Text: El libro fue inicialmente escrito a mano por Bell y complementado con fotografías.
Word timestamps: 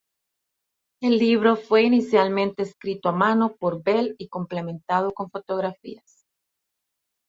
El 1.03 1.19
libro 1.19 1.55
fue 1.55 1.83
inicialmente 1.83 2.63
escrito 2.63 3.09
a 3.09 3.11
mano 3.11 3.55
por 3.57 3.83
Bell 3.83 4.15
y 4.17 4.29
complementado 4.29 5.13
con 5.13 5.29
fotografías. 5.29 6.23